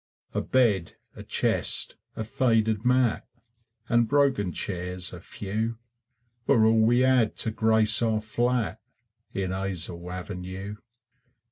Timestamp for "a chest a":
1.15-2.23